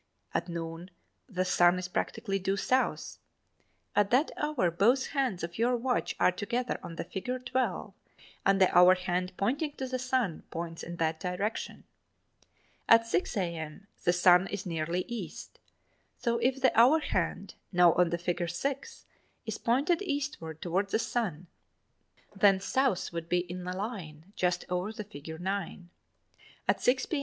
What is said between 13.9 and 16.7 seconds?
the sun is nearly East, so if